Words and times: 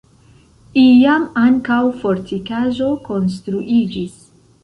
Iam 0.83 1.25
ankaŭ 1.41 1.77
fortikaĵo 1.99 2.89
konstruiĝis. 3.11 4.19